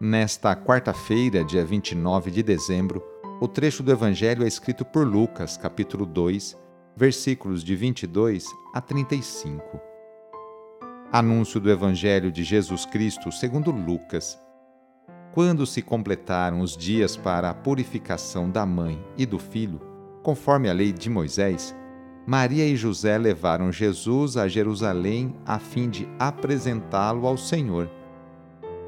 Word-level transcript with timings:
Nesta 0.00 0.56
quarta-feira, 0.56 1.44
dia 1.44 1.64
29 1.64 2.28
de 2.28 2.42
dezembro, 2.42 3.00
o 3.40 3.46
trecho 3.46 3.80
do 3.80 3.92
Evangelho 3.92 4.42
é 4.42 4.46
escrito 4.46 4.84
por 4.84 5.06
Lucas, 5.06 5.56
capítulo 5.56 6.04
2, 6.04 6.58
versículos 6.96 7.62
de 7.62 7.76
22 7.76 8.44
a 8.74 8.80
35. 8.80 9.80
Anúncio 11.12 11.60
do 11.60 11.70
Evangelho 11.70 12.32
de 12.32 12.42
Jesus 12.42 12.84
Cristo 12.84 13.30
segundo 13.30 13.70
Lucas. 13.70 14.36
Quando 15.32 15.64
se 15.64 15.80
completaram 15.80 16.60
os 16.60 16.76
dias 16.76 17.16
para 17.16 17.48
a 17.48 17.54
purificação 17.54 18.50
da 18.50 18.66
mãe 18.66 19.00
e 19.16 19.24
do 19.24 19.38
filho, 19.38 19.80
conforme 20.24 20.68
a 20.68 20.72
lei 20.72 20.92
de 20.92 21.08
Moisés, 21.08 21.74
Maria 22.26 22.66
e 22.66 22.74
José 22.74 23.16
levaram 23.16 23.70
Jesus 23.70 24.36
a 24.36 24.48
Jerusalém 24.48 25.36
a 25.46 25.60
fim 25.60 25.88
de 25.88 26.08
apresentá-lo 26.18 27.28
ao 27.28 27.36
Senhor. 27.36 27.88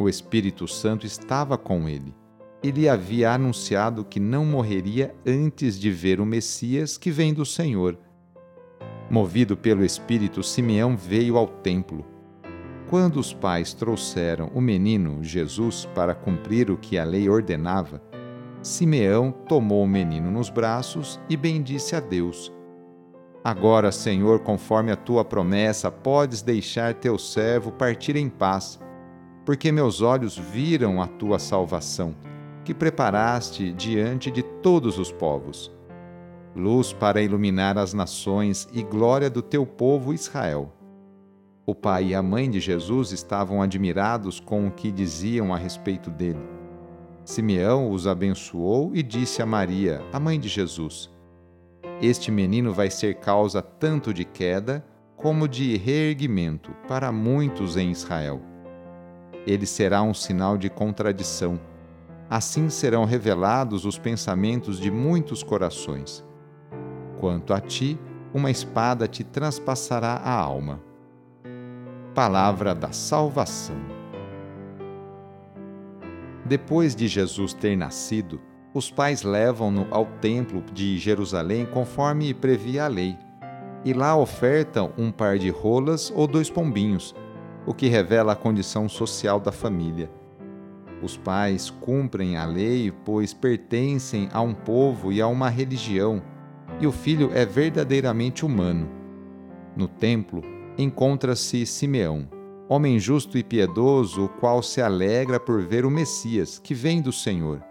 O 0.00 0.08
Espírito 0.08 0.66
Santo 0.66 1.04
estava 1.04 1.58
com 1.58 1.86
ele 1.86 2.14
e 2.62 2.70
lhe 2.70 2.88
havia 2.88 3.32
anunciado 3.32 4.02
que 4.02 4.18
não 4.18 4.46
morreria 4.46 5.14
antes 5.26 5.78
de 5.78 5.90
ver 5.90 6.20
o 6.20 6.26
Messias 6.26 6.96
que 6.96 7.10
vem 7.10 7.34
do 7.34 7.44
Senhor. 7.44 7.98
Movido 9.10 9.58
pelo 9.58 9.84
Espírito, 9.84 10.42
Simeão 10.42 10.96
veio 10.96 11.36
ao 11.36 11.46
templo. 11.46 12.06
Quando 12.88 13.20
os 13.20 13.34
pais 13.34 13.74
trouxeram 13.74 14.50
o 14.54 14.60
menino 14.60 15.22
Jesus 15.22 15.86
para 15.94 16.14
cumprir 16.14 16.70
o 16.70 16.78
que 16.78 16.96
a 16.96 17.04
lei 17.04 17.28
ordenava, 17.28 18.02
Simeão 18.62 19.30
tomou 19.30 19.84
o 19.84 19.88
menino 19.88 20.30
nos 20.30 20.48
braços 20.48 21.20
e 21.28 21.36
bendisse 21.36 21.94
a 21.94 22.00
Deus 22.00 22.50
Agora, 23.42 23.90
Senhor, 23.90 24.40
conforme 24.40 24.92
a 24.92 24.96
tua 24.96 25.24
promessa, 25.24 25.90
podes 25.90 26.42
deixar 26.42 26.92
teu 26.92 27.18
servo 27.18 27.72
partir 27.72 28.14
em 28.14 28.28
paz, 28.28 28.78
porque 29.50 29.72
meus 29.72 30.00
olhos 30.00 30.38
viram 30.38 31.02
a 31.02 31.08
tua 31.08 31.36
salvação, 31.40 32.14
que 32.64 32.72
preparaste 32.72 33.72
diante 33.72 34.30
de 34.30 34.44
todos 34.44 34.96
os 34.96 35.10
povos. 35.10 35.72
Luz 36.54 36.92
para 36.92 37.20
iluminar 37.20 37.76
as 37.76 37.92
nações 37.92 38.68
e 38.72 38.80
glória 38.80 39.28
do 39.28 39.42
teu 39.42 39.66
povo 39.66 40.14
Israel. 40.14 40.72
O 41.66 41.74
pai 41.74 42.10
e 42.10 42.14
a 42.14 42.22
mãe 42.22 42.48
de 42.48 42.60
Jesus 42.60 43.10
estavam 43.10 43.60
admirados 43.60 44.38
com 44.38 44.68
o 44.68 44.70
que 44.70 44.92
diziam 44.92 45.52
a 45.52 45.56
respeito 45.56 46.12
dele. 46.12 46.46
Simeão 47.24 47.90
os 47.90 48.06
abençoou 48.06 48.92
e 48.94 49.02
disse 49.02 49.42
a 49.42 49.46
Maria, 49.46 50.00
a 50.12 50.20
mãe 50.20 50.38
de 50.38 50.46
Jesus: 50.46 51.10
este 52.00 52.30
menino 52.30 52.72
vai 52.72 52.88
ser 52.88 53.16
causa 53.16 53.60
tanto 53.60 54.14
de 54.14 54.24
queda 54.24 54.86
como 55.16 55.48
de 55.48 55.76
reerguimento 55.76 56.70
para 56.86 57.10
muitos 57.10 57.76
em 57.76 57.90
Israel. 57.90 58.40
Ele 59.46 59.66
será 59.66 60.02
um 60.02 60.14
sinal 60.14 60.58
de 60.58 60.68
contradição. 60.68 61.58
Assim 62.28 62.68
serão 62.68 63.04
revelados 63.04 63.84
os 63.84 63.98
pensamentos 63.98 64.78
de 64.78 64.90
muitos 64.90 65.42
corações. 65.42 66.24
Quanto 67.18 67.52
a 67.52 67.60
ti, 67.60 67.98
uma 68.32 68.50
espada 68.50 69.08
te 69.08 69.24
transpassará 69.24 70.14
a 70.14 70.32
alma. 70.32 70.80
Palavra 72.14 72.74
da 72.74 72.92
Salvação. 72.92 73.76
Depois 76.44 76.94
de 76.94 77.08
Jesus 77.08 77.52
ter 77.52 77.76
nascido, 77.76 78.40
os 78.72 78.90
pais 78.90 79.22
levam-no 79.22 79.86
ao 79.90 80.06
templo 80.06 80.62
de 80.72 80.96
Jerusalém 80.98 81.66
conforme 81.66 82.32
previa 82.32 82.84
a 82.84 82.88
lei, 82.88 83.16
e 83.84 83.92
lá 83.92 84.16
ofertam 84.16 84.92
um 84.96 85.10
par 85.10 85.38
de 85.38 85.50
rolas 85.50 86.12
ou 86.14 86.26
dois 86.26 86.50
pombinhos, 86.50 87.14
o 87.66 87.74
que 87.74 87.88
revela 87.88 88.32
a 88.32 88.36
condição 88.36 88.88
social 88.88 89.40
da 89.40 89.52
família. 89.52 90.10
Os 91.02 91.16
pais 91.16 91.70
cumprem 91.70 92.36
a 92.36 92.44
lei, 92.44 92.92
pois 93.04 93.32
pertencem 93.32 94.28
a 94.32 94.40
um 94.40 94.52
povo 94.52 95.12
e 95.12 95.20
a 95.20 95.26
uma 95.26 95.48
religião, 95.48 96.22
e 96.80 96.86
o 96.86 96.92
filho 96.92 97.30
é 97.34 97.44
verdadeiramente 97.44 98.44
humano. 98.44 98.88
No 99.76 99.88
templo 99.88 100.42
encontra-se 100.76 101.64
Simeão, 101.64 102.28
homem 102.68 102.98
justo 102.98 103.38
e 103.38 103.42
piedoso, 103.42 104.24
o 104.24 104.28
qual 104.28 104.62
se 104.62 104.80
alegra 104.80 105.40
por 105.40 105.62
ver 105.62 105.84
o 105.84 105.90
Messias, 105.90 106.58
que 106.58 106.74
vem 106.74 107.00
do 107.00 107.12
Senhor 107.12 107.62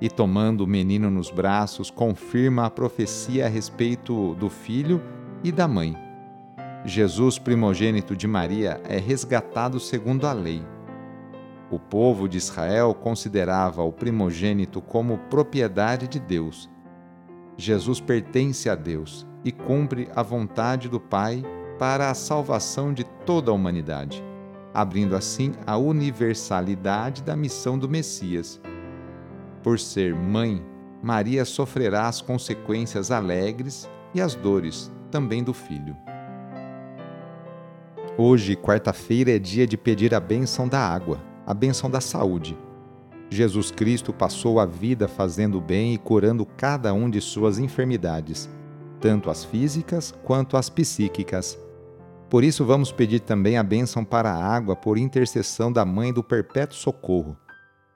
e, 0.00 0.08
tomando 0.10 0.62
o 0.62 0.66
menino 0.66 1.10
nos 1.10 1.30
braços, 1.30 1.90
confirma 1.90 2.66
a 2.66 2.70
profecia 2.70 3.46
a 3.46 3.48
respeito 3.48 4.34
do 4.34 4.50
filho 4.50 5.02
e 5.42 5.50
da 5.50 5.66
mãe. 5.66 5.96
Jesus, 6.84 7.38
primogênito 7.38 8.14
de 8.14 8.26
Maria, 8.26 8.80
é 8.88 8.98
resgatado 8.98 9.80
segundo 9.80 10.26
a 10.26 10.32
lei. 10.32 10.62
O 11.70 11.78
povo 11.78 12.28
de 12.28 12.36
Israel 12.36 12.94
considerava 12.94 13.82
o 13.82 13.90
primogênito 13.90 14.80
como 14.82 15.18
propriedade 15.30 16.06
de 16.06 16.20
Deus. 16.20 16.68
Jesus 17.56 18.00
pertence 18.00 18.68
a 18.68 18.74
Deus 18.74 19.26
e 19.44 19.50
cumpre 19.50 20.08
a 20.14 20.22
vontade 20.22 20.88
do 20.88 21.00
Pai 21.00 21.42
para 21.78 22.10
a 22.10 22.14
salvação 22.14 22.92
de 22.92 23.04
toda 23.24 23.50
a 23.50 23.54
humanidade, 23.54 24.22
abrindo 24.72 25.16
assim 25.16 25.52
a 25.66 25.76
universalidade 25.76 27.22
da 27.22 27.34
missão 27.34 27.78
do 27.78 27.88
Messias 27.88 28.60
por 29.64 29.80
ser 29.80 30.14
mãe, 30.14 30.62
Maria 31.02 31.42
sofrerá 31.46 32.06
as 32.06 32.20
consequências 32.20 33.10
alegres 33.10 33.88
e 34.12 34.20
as 34.20 34.34
dores 34.34 34.92
também 35.10 35.42
do 35.42 35.54
filho. 35.54 35.96
Hoje, 38.16 38.54
quarta-feira, 38.54 39.32
é 39.32 39.38
dia 39.38 39.66
de 39.66 39.76
pedir 39.76 40.14
a 40.14 40.20
bênção 40.20 40.68
da 40.68 40.78
água, 40.78 41.20
a 41.44 41.52
bênção 41.52 41.90
da 41.90 42.00
saúde. 42.00 42.56
Jesus 43.28 43.70
Cristo 43.70 44.12
passou 44.12 44.60
a 44.60 44.66
vida 44.66 45.08
fazendo 45.08 45.60
bem 45.60 45.94
e 45.94 45.98
curando 45.98 46.46
cada 46.46 46.94
um 46.94 47.10
de 47.10 47.20
suas 47.20 47.58
enfermidades, 47.58 48.48
tanto 49.00 49.30
as 49.30 49.44
físicas 49.44 50.14
quanto 50.22 50.56
as 50.56 50.70
psíquicas. 50.70 51.58
Por 52.30 52.44
isso, 52.44 52.64
vamos 52.64 52.92
pedir 52.92 53.20
também 53.20 53.58
a 53.58 53.62
bênção 53.62 54.04
para 54.04 54.30
a 54.30 54.44
água 54.44 54.76
por 54.76 54.96
intercessão 54.96 55.72
da 55.72 55.84
Mãe 55.84 56.12
do 56.12 56.22
Perpétuo 56.22 56.76
Socorro 56.76 57.36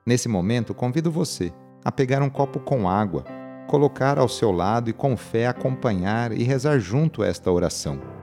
Nesse 0.09 0.27
momento, 0.27 0.73
convido 0.73 1.11
você 1.11 1.53
a 1.85 1.93
pegar 1.93 2.23
um 2.23 2.31
copo 2.31 2.59
com 2.59 2.89
água, 2.89 3.25
colocar 3.69 4.19
ao 4.19 4.27
seu 4.27 4.51
lado 4.51 4.89
e 4.89 4.93
com 4.95 5.17
fé 5.19 5.47
acompanhar 5.47 6.33
e 6.33 6.43
rezar 6.45 6.79
junto 6.79 7.23
esta 7.23 7.53
oração. 7.53 8.18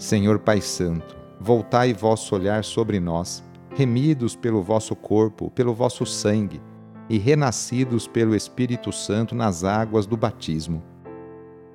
Senhor 0.00 0.38
Pai 0.38 0.62
Santo, 0.62 1.14
voltai 1.38 1.92
vosso 1.92 2.34
olhar 2.34 2.64
sobre 2.64 2.98
nós, 2.98 3.44
remidos 3.76 4.34
pelo 4.34 4.62
vosso 4.62 4.96
corpo, 4.96 5.50
pelo 5.50 5.74
vosso 5.74 6.06
sangue, 6.06 6.58
e 7.06 7.18
renascidos 7.18 8.08
pelo 8.08 8.34
Espírito 8.34 8.90
Santo 8.92 9.34
nas 9.34 9.62
águas 9.62 10.06
do 10.06 10.16
batismo. 10.16 10.82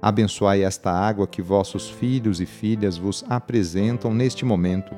Abençoai 0.01 0.63
esta 0.63 0.91
água 0.91 1.27
que 1.27 1.39
vossos 1.39 1.87
filhos 1.87 2.41
e 2.41 2.47
filhas 2.47 2.97
vos 2.97 3.23
apresentam 3.29 4.11
neste 4.11 4.43
momento. 4.43 4.95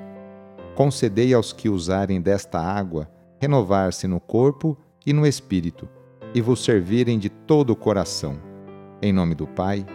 Concedei 0.73 1.33
aos 1.33 1.51
que 1.51 1.67
usarem 1.67 2.21
desta 2.21 2.61
água 2.61 3.11
renovar-se 3.41 4.07
no 4.07 4.21
corpo 4.21 4.77
e 5.05 5.11
no 5.11 5.27
espírito, 5.27 5.89
e 6.33 6.39
vos 6.39 6.63
servirem 6.63 7.19
de 7.19 7.27
todo 7.27 7.71
o 7.71 7.75
coração. 7.75 8.39
Em 9.01 9.11
nome 9.11 9.35
do 9.35 9.45
Pai, 9.45 9.85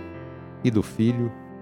e 0.62 0.70
do 0.70 0.82
Filho, 0.82 1.32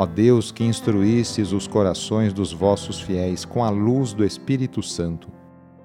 Ó 0.00 0.06
Deus, 0.06 0.52
que 0.52 0.62
instruístes 0.62 1.50
os 1.50 1.66
corações 1.66 2.32
dos 2.32 2.52
vossos 2.52 3.00
fiéis 3.00 3.44
com 3.44 3.64
a 3.64 3.68
luz 3.68 4.12
do 4.12 4.24
Espírito 4.24 4.80
Santo, 4.80 5.28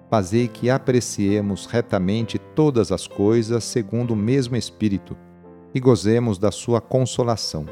fazei 0.07 0.47
que 0.47 0.69
apreciemos 0.69 1.65
retamente 1.65 2.37
todas 2.37 2.91
as 2.91 3.07
coisas 3.07 3.63
segundo 3.63 4.11
o 4.11 4.15
mesmo 4.15 4.55
Espírito 4.55 5.17
e 5.73 5.79
gozemos 5.79 6.37
da 6.37 6.51
sua 6.51 6.79
consolação. 6.79 7.65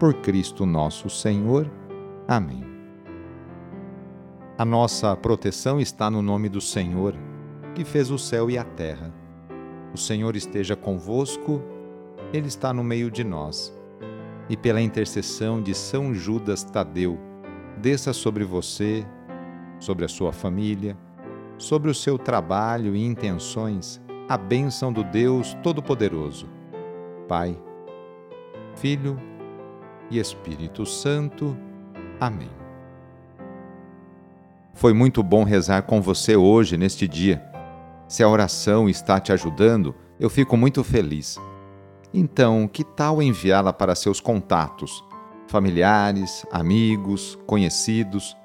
Por 0.00 0.12
Cristo 0.14 0.66
nosso 0.66 1.08
Senhor. 1.08 1.70
Amém. 2.26 2.64
A 4.58 4.64
nossa 4.64 5.14
proteção 5.14 5.80
está 5.80 6.10
no 6.10 6.20
nome 6.20 6.48
do 6.48 6.60
Senhor, 6.60 7.14
que 7.76 7.84
fez 7.84 8.10
o 8.10 8.18
céu 8.18 8.50
e 8.50 8.58
a 8.58 8.64
terra. 8.64 9.14
O 9.94 9.96
Senhor 9.96 10.34
esteja 10.34 10.74
convosco, 10.74 11.62
Ele 12.32 12.48
está 12.48 12.72
no 12.72 12.82
meio 12.82 13.08
de 13.08 13.22
nós. 13.22 13.72
E 14.48 14.56
pela 14.56 14.80
intercessão 14.80 15.62
de 15.62 15.74
São 15.74 16.14
Judas 16.14 16.62
Tadeu, 16.62 17.18
desça 17.78 18.12
sobre 18.12 18.44
você, 18.44 19.04
sobre 19.78 20.04
a 20.04 20.08
sua 20.08 20.32
família, 20.32 20.96
sobre 21.58 21.90
o 21.90 21.94
seu 21.94 22.18
trabalho 22.18 22.94
e 22.94 23.04
intenções 23.04 24.00
a 24.28 24.36
bênção 24.36 24.92
do 24.92 25.04
Deus 25.04 25.54
Todo-Poderoso, 25.62 26.48
Pai, 27.28 27.56
Filho 28.74 29.20
e 30.10 30.18
Espírito 30.18 30.84
Santo. 30.84 31.56
Amém. 32.18 32.50
Foi 34.74 34.92
muito 34.92 35.22
bom 35.22 35.44
rezar 35.44 35.82
com 35.82 36.02
você 36.02 36.34
hoje, 36.36 36.76
neste 36.76 37.06
dia. 37.06 37.42
Se 38.08 38.22
a 38.22 38.28
oração 38.28 38.88
está 38.88 39.20
te 39.20 39.32
ajudando, 39.32 39.94
eu 40.18 40.28
fico 40.28 40.56
muito 40.56 40.82
feliz. 40.82 41.38
Então, 42.12 42.68
que 42.68 42.84
tal 42.84 43.22
enviá-la 43.22 43.72
para 43.72 43.94
seus 43.94 44.20
contatos, 44.20 45.04
familiares, 45.48 46.46
amigos, 46.50 47.38
conhecidos? 47.46 48.36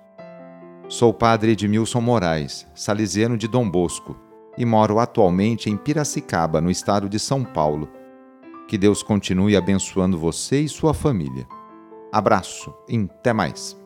Sou 0.87 1.13
padre 1.13 1.53
Edmilson 1.53 2.01
Moraes, 2.01 2.67
salesiano 2.75 3.37
de 3.37 3.47
Dom 3.47 3.69
Bosco, 3.69 4.15
e 4.57 4.65
moro 4.65 4.99
atualmente 4.99 5.69
em 5.69 5.77
Piracicaba, 5.77 6.59
no 6.59 6.69
estado 6.69 7.07
de 7.07 7.17
São 7.17 7.43
Paulo. 7.43 7.87
Que 8.67 8.77
Deus 8.77 9.01
continue 9.01 9.55
abençoando 9.55 10.17
você 10.17 10.61
e 10.61 10.69
sua 10.69 10.93
família. 10.93 11.47
Abraço 12.11 12.73
e 12.89 12.97
até 12.97 13.31
mais. 13.31 13.80